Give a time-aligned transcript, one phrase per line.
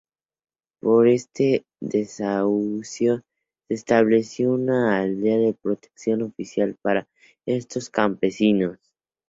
[0.79, 3.21] Por este desahucio
[3.67, 7.07] se estableció una aldea de protección oficial para
[7.45, 8.79] estos campesinos.